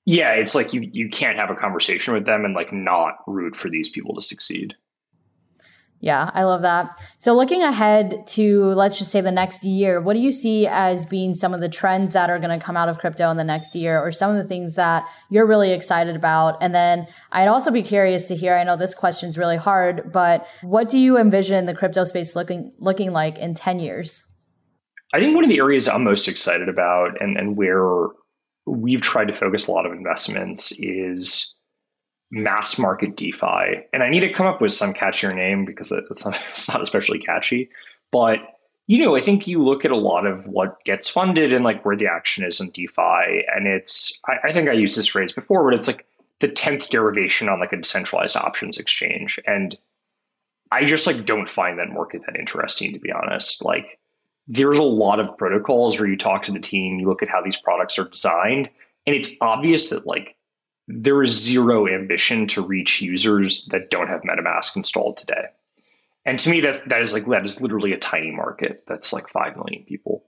[0.06, 3.56] yeah, it's like you you can't have a conversation with them and like not root
[3.56, 4.74] for these people to succeed.
[6.04, 7.02] Yeah, I love that.
[7.18, 11.06] So, looking ahead to let's just say the next year, what do you see as
[11.06, 13.44] being some of the trends that are going to come out of crypto in the
[13.46, 16.62] next year, or some of the things that you're really excited about?
[16.62, 18.54] And then I'd also be curious to hear.
[18.54, 22.36] I know this question is really hard, but what do you envision the crypto space
[22.36, 24.24] looking looking like in ten years?
[25.13, 28.08] I think one of the areas I'm most excited about, and and where
[28.66, 31.56] we've tried to focus a lot of investments, is
[32.34, 33.86] mass market DeFi.
[33.93, 36.82] And I need to come up with some catchier name because it's not, it's not
[36.82, 37.69] especially catchy.
[38.12, 38.39] But
[38.88, 41.86] you know, I think you look at a lot of what gets funded and like
[41.86, 45.32] where the action is in DeFi, and it's I, I think I used this phrase
[45.32, 46.06] before, but it's like
[46.39, 49.39] the tenth derivation on like a decentralized options exchange.
[49.48, 49.78] And
[50.69, 53.63] I just like don't find that market that interesting to be honest.
[53.63, 54.00] Like
[54.48, 57.41] there's a lot of protocols where you talk to the team, you look at how
[57.41, 58.69] these products are designed,
[59.08, 60.36] and it's obvious that like
[60.88, 65.46] there is zero ambition to reach users that don't have MetaMask installed today.
[66.26, 68.84] And to me, that's, that is like, that is literally a tiny market.
[68.88, 70.26] That's like 5 million people.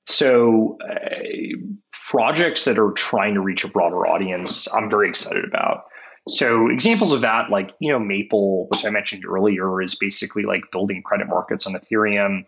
[0.00, 1.58] So uh,
[1.92, 5.84] projects that are trying to reach a broader audience, I'm very excited about.
[6.28, 10.70] So examples of that, like, you know, Maple, which I mentioned earlier, is basically like
[10.70, 12.44] building credit markets on Ethereum.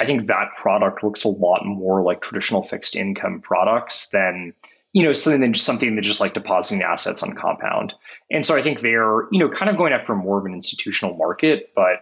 [0.00, 4.54] I think that product looks a lot more like traditional fixed income products than
[4.98, 7.94] you know, something than just something than just like depositing assets on Compound.
[8.32, 11.16] And so I think they're, you know, kind of going after more of an institutional
[11.16, 12.00] market, but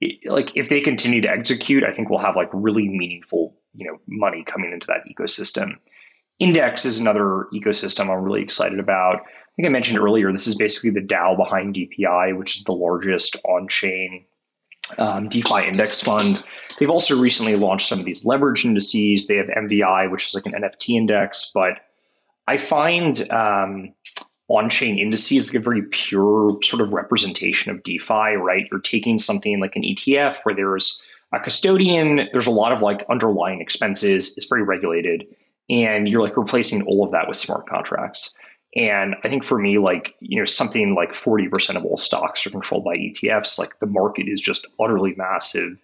[0.00, 3.86] it, like if they continue to execute, I think we'll have like really meaningful, you
[3.86, 5.72] know, money coming into that ecosystem.
[6.38, 9.16] Index is another ecosystem I'm really excited about.
[9.16, 12.72] I think I mentioned earlier, this is basically the DAO behind DPI, which is the
[12.72, 14.24] largest on chain
[14.96, 16.42] um, DeFi index fund.
[16.78, 19.26] They've also recently launched some of these leverage indices.
[19.26, 21.80] They have MVI, which is like an NFT index, but
[22.46, 23.94] I find um,
[24.48, 28.66] on-chain indices like a very pure sort of representation of DeFi, right?
[28.70, 33.04] You're taking something like an ETF where there's a custodian, there's a lot of like
[33.10, 35.26] underlying expenses, it's very regulated,
[35.68, 38.34] and you're like replacing all of that with smart contracts.
[38.76, 42.50] And I think for me, like, you know, something like 40% of all stocks are
[42.50, 45.78] controlled by ETFs, like the market is just utterly massive.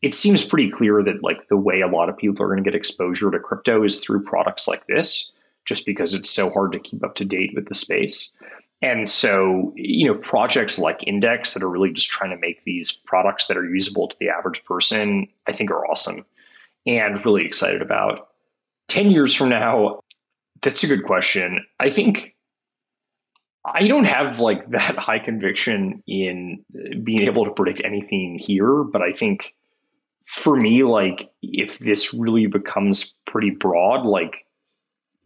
[0.00, 2.68] It seems pretty clear that like the way a lot of people are going to
[2.68, 5.30] get exposure to crypto is through products like this
[5.68, 8.32] just because it's so hard to keep up to date with the space.
[8.80, 12.90] And so, you know, projects like Index that are really just trying to make these
[12.90, 16.24] products that are usable to the average person, I think are awesome
[16.86, 18.28] and really excited about.
[18.88, 20.04] 10 years from now,
[20.62, 21.66] that's a good question.
[21.78, 22.34] I think
[23.62, 26.64] I don't have like that high conviction in
[27.04, 29.54] being able to predict anything here, but I think
[30.24, 34.46] for me, like if this really becomes pretty broad, like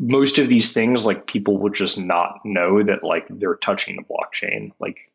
[0.02, 4.02] most of these things, like people would just not know that like they're touching the
[4.02, 4.72] blockchain.
[4.80, 5.12] Like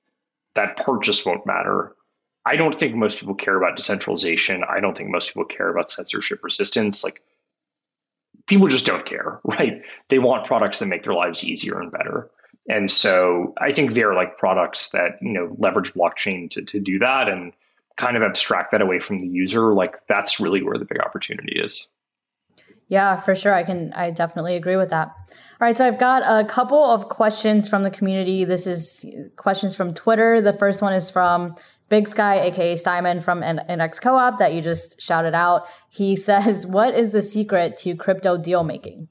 [0.56, 1.94] that part just won't matter.
[2.46, 4.64] I don't think most people care about decentralization.
[4.64, 7.04] I don't think most people care about censorship resistance.
[7.04, 7.22] Like
[8.48, 9.84] people just don't care, right?
[10.08, 12.32] They want products that make their lives easier and better.
[12.70, 17.00] And so I think they're like products that, you know, leverage blockchain to, to do
[17.00, 17.52] that and
[17.98, 19.74] kind of abstract that away from the user.
[19.74, 21.90] Like that's really where the big opportunity is.
[22.88, 23.54] Yeah, for sure.
[23.54, 25.10] I can, I definitely agree with that.
[25.10, 25.78] All right.
[25.78, 28.46] So I've got a couple of questions from the community.
[28.46, 30.40] This is questions from Twitter.
[30.40, 31.56] The first one is from
[31.90, 35.68] Big Sky, aka Simon from Index Co-op that you just shouted out.
[35.90, 39.08] He says, "What is the secret to crypto deal making?"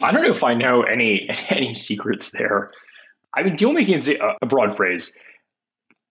[0.00, 2.70] I don't know if I know any any secrets there.
[3.34, 5.16] I mean, deal making is a, a broad phrase.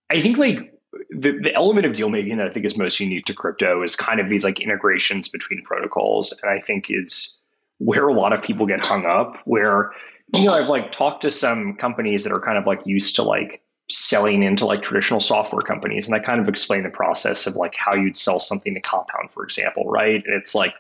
[0.10, 0.74] I think like
[1.10, 3.96] the, the element of deal making that I think is most unique to crypto is
[3.96, 6.38] kind of these like integrations between protocols.
[6.42, 7.38] And I think is
[7.80, 9.92] where a lot of people get hung up, where,
[10.34, 13.24] you know, I've like talked to some companies that are kind of like used to
[13.24, 16.08] like selling into like traditional software companies.
[16.08, 19.32] And I kind of explain the process of like how you'd sell something to Compound,
[19.32, 20.24] for example, right?
[20.26, 20.74] And it's like,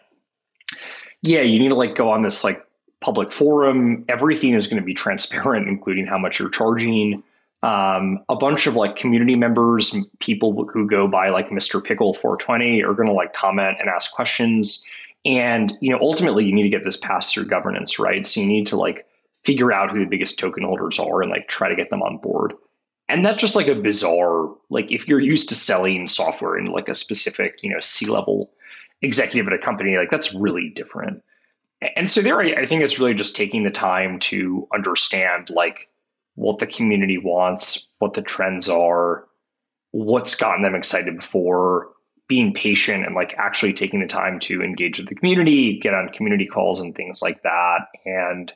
[1.22, 2.66] yeah, you need to like go on this like
[2.99, 4.05] public forum.
[4.10, 7.24] Everything is going to be transparent, including how much you're charging
[7.64, 11.84] Um, a bunch of like community members, people who go by like Mr.
[11.84, 14.86] Pickle 420 are going to like comment and ask questions.
[15.26, 18.26] And, you know, ultimately you need to get this passed through governance, right?
[18.26, 19.08] So you need to like
[19.43, 22.18] figure out who the biggest token holders are and like try to get them on
[22.18, 22.53] board.
[23.10, 26.89] And that's just like a bizarre, like if you're used to selling software in like
[26.89, 28.51] a specific, you know, C level
[29.01, 31.24] executive at a company, like that's really different.
[31.95, 35.89] And so there, I think it's really just taking the time to understand like
[36.38, 39.27] what the community wants, what the trends are,
[39.89, 41.89] what's gotten them excited before,
[42.27, 46.09] being patient and like actually taking the time to engage with the community, get on
[46.09, 47.88] community calls and things like that.
[48.05, 48.53] And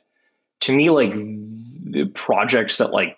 [0.59, 3.17] to me, like the projects that like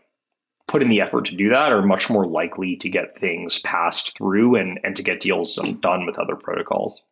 [0.70, 4.18] put in the effort to do that are much more likely to get things passed
[4.18, 7.03] through and, and to get deals done with other protocols.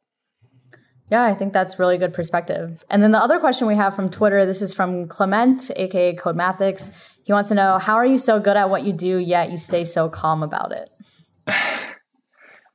[1.11, 2.85] Yeah, I think that's really good perspective.
[2.89, 6.91] And then the other question we have from Twitter, this is from Clement, aka Codemathics.
[7.23, 9.57] He wants to know how are you so good at what you do, yet you
[9.57, 10.89] stay so calm about it?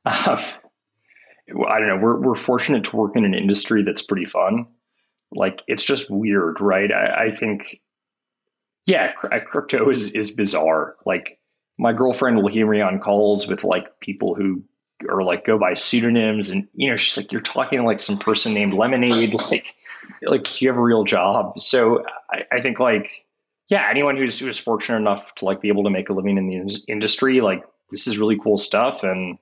[0.05, 0.39] um,
[1.67, 1.99] I don't know.
[2.01, 4.67] We're we're fortunate to work in an industry that's pretty fun.
[5.31, 6.91] Like it's just weird, right?
[6.91, 7.81] I, I think,
[8.85, 10.95] yeah, crypto is is bizarre.
[11.05, 11.39] Like
[11.77, 14.63] my girlfriend will hear me on calls with like people who
[15.07, 18.53] or like go by pseudonyms and you know she's like you're talking like some person
[18.53, 19.75] named lemonade like
[20.23, 23.26] like you have a real job so I, I think like
[23.69, 26.47] yeah anyone who's who's fortunate enough to like be able to make a living in
[26.47, 29.37] the in- industry like this is really cool stuff and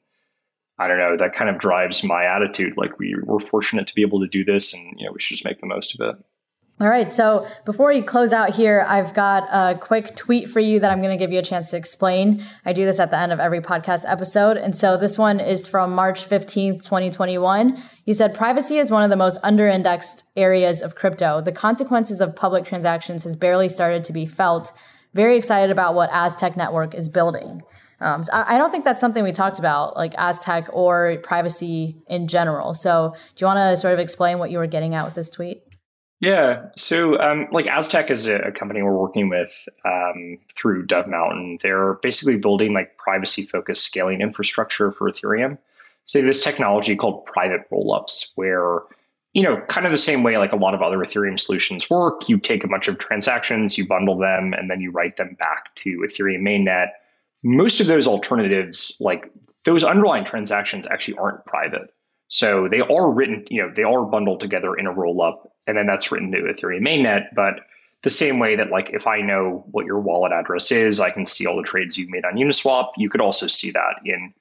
[0.78, 4.01] i don't know that kind of drives my attitude like we, we're fortunate to be
[4.01, 6.15] able to do this and you know we should just make the most of it
[6.78, 7.13] all right.
[7.13, 11.01] So before we close out here, I've got a quick tweet for you that I'm
[11.01, 12.43] going to give you a chance to explain.
[12.65, 14.57] I do this at the end of every podcast episode.
[14.57, 17.82] And so this one is from March 15th, 2021.
[18.03, 21.39] You said privacy is one of the most under-indexed areas of crypto.
[21.39, 24.73] The consequences of public transactions has barely started to be felt.
[25.13, 27.61] Very excited about what Aztec Network is building.
[28.01, 31.95] Um, so I, I, don't think that's something we talked about, like Aztec or privacy
[32.07, 32.73] in general.
[32.73, 35.30] So do you want to sort of explain what you were getting at with this
[35.30, 35.63] tweet?
[36.22, 36.68] Yeah.
[36.76, 41.59] So, um, like Aztec is a, a, company we're working with um, through Dove Mountain.
[41.61, 45.57] They're basically building like privacy focused scaling infrastructure for Ethereum.
[46.05, 48.84] So, this technology called private rollups, where
[49.36, 52.30] you know, kind of the same way like a lot of other Ethereum solutions work.
[52.30, 55.76] You take a bunch of transactions, you bundle them, and then you write them back
[55.76, 56.91] to Ethereum mainnet.
[57.43, 59.30] Most of those alternatives, like
[59.66, 61.93] those underlying transactions, actually aren't private.
[62.36, 65.77] So they are written, you know, they are bundled together in a roll up, and
[65.77, 67.27] then that's written to Ethereum mainnet.
[67.33, 67.61] But
[68.01, 71.25] the same way that, like, if I know what your wallet address is, I can
[71.25, 72.89] see all the trades you've made on Uniswap.
[72.97, 74.33] You could also see that in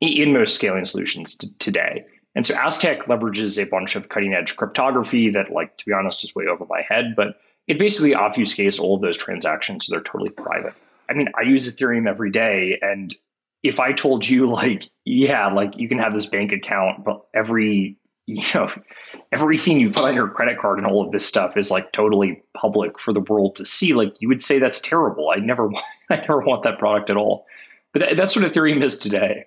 [0.00, 2.06] in most scaling solutions t- today.
[2.34, 6.24] And so Aztec leverages a bunch of cutting edge cryptography that, like, to be honest,
[6.24, 7.14] is way over my head.
[7.14, 7.38] But
[7.68, 10.74] it basically obfuscates all of those transactions so they're totally private.
[11.08, 13.14] I mean, I use Ethereum every day, and
[13.68, 17.98] if I told you like, yeah, like you can have this bank account, but every
[18.26, 18.68] you know
[19.32, 22.42] everything you put on your credit card and all of this stuff is like totally
[22.54, 25.30] public for the world to see, like you would say that's terrible.
[25.30, 25.70] I never
[26.10, 27.46] I never want that product at all.
[27.92, 29.46] But that, that's what Ethereum is today.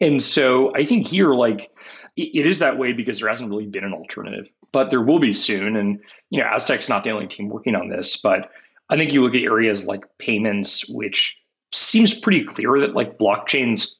[0.00, 1.70] And so I think here, like,
[2.16, 5.18] it, it is that way because there hasn't really been an alternative, but there will
[5.18, 5.76] be soon.
[5.76, 6.00] And,
[6.30, 8.50] you know, Aztec's not the only team working on this, but
[8.88, 11.40] I think you look at areas like payments, which
[11.72, 13.94] seems pretty clear that like blockchains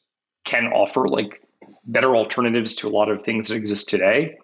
[0.45, 1.43] can offer like
[1.85, 4.39] better alternatives to a lot of things that exist today.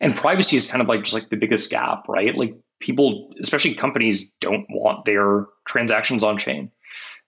[0.00, 2.34] And privacy is kind of like just like the biggest gap, right?
[2.34, 6.70] Like people, especially companies, don't want their transactions on chain.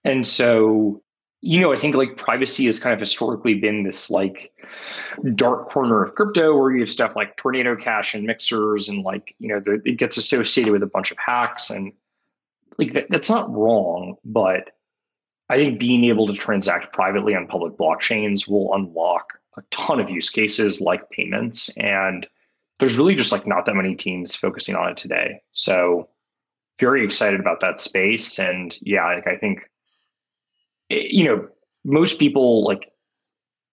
[0.04, 1.02] And so,
[1.40, 4.52] you know, I think like privacy has kind of historically been this like
[5.34, 9.34] dark corner of crypto where you have stuff like Tornado Cash and mixers and like,
[9.38, 11.92] you know, the, it gets associated with a bunch of hacks and
[12.78, 14.70] like that, that's not wrong, but
[15.50, 20.08] I think being able to transact privately on public blockchains will unlock a ton of
[20.08, 21.70] use cases like payments.
[21.76, 22.24] And
[22.78, 25.42] there's really just like not that many teams focusing on it today.
[25.50, 26.08] So
[26.78, 28.38] very excited about that space.
[28.38, 29.68] And yeah, like I think,
[30.88, 31.48] you know,
[31.84, 32.88] most people like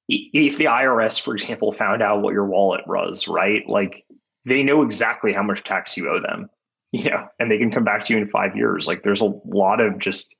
[0.09, 3.61] if the IRS, for example, found out what your wallet was, right?
[3.67, 4.03] Like
[4.45, 6.49] they know exactly how much tax you owe them,
[6.91, 8.87] you know, and they can come back to you in five years.
[8.87, 10.33] Like there's a lot of just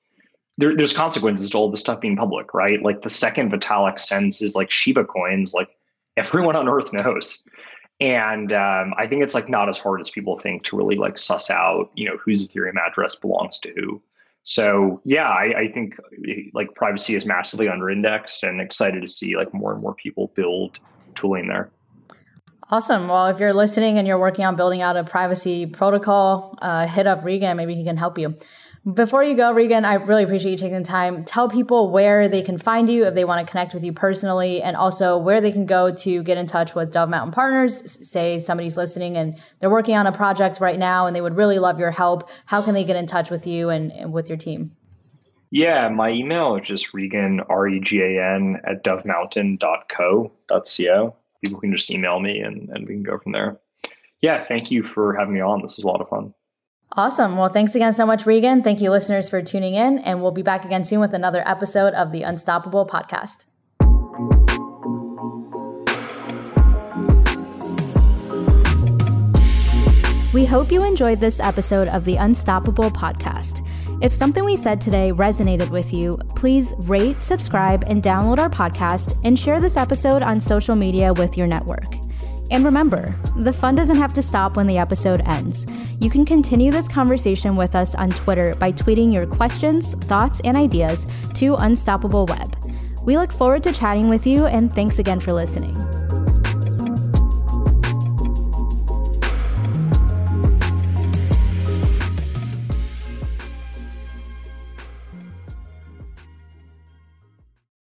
[0.57, 2.81] there, there's consequences to all this stuff being public, right?
[2.81, 5.69] Like the second Vitalik sends his like Shiba coins, like
[6.15, 7.43] everyone on earth knows.
[7.99, 11.17] And um, I think it's like not as hard as people think to really like
[11.17, 14.01] suss out, you know, whose Ethereum address belongs to who.
[14.43, 15.97] So yeah, I, I think
[16.53, 20.31] like privacy is massively under indexed and excited to see like more and more people
[20.35, 20.79] build
[21.15, 21.71] tooling there.
[22.69, 23.07] Awesome.
[23.07, 27.07] Well, if you're listening and you're working on building out a privacy protocol, uh, hit
[27.07, 27.55] up Regan.
[27.55, 28.35] Maybe he can help you.
[28.93, 31.23] Before you go, Regan, I really appreciate you taking the time.
[31.23, 34.61] Tell people where they can find you if they want to connect with you personally,
[34.61, 38.07] and also where they can go to get in touch with Dove Mountain Partners.
[38.09, 41.59] Say somebody's listening and they're working on a project right now and they would really
[41.59, 42.29] love your help.
[42.45, 44.71] How can they get in touch with you and, and with your team?
[45.49, 50.31] Yeah, my email is just Regan, R E G A N, at dovemountain.co.
[50.47, 51.15] Co.
[51.43, 53.59] People can just email me and, and we can go from there.
[54.21, 55.61] Yeah, thank you for having me on.
[55.61, 56.33] This was a lot of fun.
[56.93, 57.37] Awesome.
[57.37, 58.63] Well, thanks again so much, Regan.
[58.63, 59.99] Thank you, listeners, for tuning in.
[59.99, 63.45] And we'll be back again soon with another episode of the Unstoppable Podcast.
[70.33, 73.67] We hope you enjoyed this episode of the Unstoppable Podcast.
[74.03, 79.19] If something we said today resonated with you, please rate, subscribe, and download our podcast
[79.23, 82.06] and share this episode on social media with your network.
[82.49, 85.65] And remember, the fun doesn't have to stop when the episode ends.
[85.99, 90.55] You can continue this conversation with us on Twitter by tweeting your questions, thoughts, and
[90.55, 92.55] ideas to Unstoppable Web.
[93.03, 95.75] We look forward to chatting with you, and thanks again for listening.